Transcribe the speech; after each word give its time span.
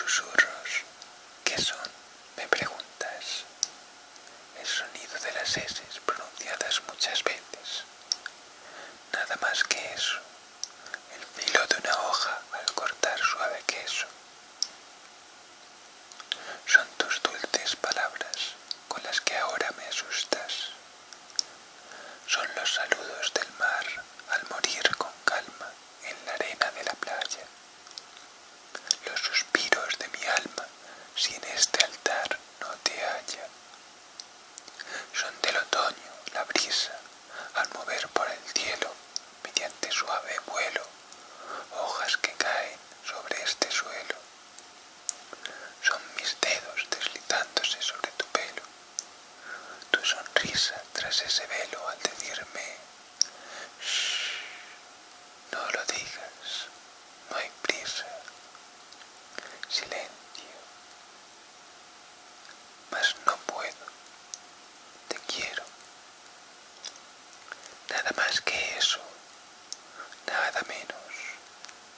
susurros. 0.00 0.84
¿Qué 1.44 1.58
son? 1.58 1.76
Me 2.36 2.46
preguntas. 2.48 3.44
El 4.58 4.66
sonido 4.66 5.18
de 5.22 5.32
las 5.32 5.56
S 5.56 5.82
pronunciadas 6.06 6.82
muchas 6.88 7.22
veces. 7.22 7.84
Nada 9.12 9.36
más 9.42 9.62
que 9.64 9.78
eso. 9.94 10.18
Suave 40.00 40.40
vuelo 40.46 40.82
hojas 41.72 42.16
que 42.16 42.32
caen 42.32 42.78
sobre 43.04 43.42
este 43.42 43.70
suelo. 43.70 44.16
Son 45.82 46.00
mis 46.16 46.30
dedos 46.40 46.80
deslizándose 46.88 47.82
sobre 47.82 48.10
tu 48.12 48.24
pelo, 48.36 48.62
tu 49.90 50.00
sonrisa 50.02 50.82
tras 50.94 51.20
ese 51.20 51.46
velo 51.48 51.86
al 51.86 51.98
decirme, 51.98 52.66
Shh, 53.82 54.40
no 55.52 55.70
lo 55.70 55.84
digas, 55.84 56.48
no 57.28 57.36
hay 57.36 57.50
prisa, 57.60 58.06
silencio, 59.68 60.56
mas 62.90 63.14
no 63.26 63.36
puedo, 63.52 63.84
te 65.08 65.16
quiero, 65.30 65.64
nada 67.90 68.10
más 68.16 68.39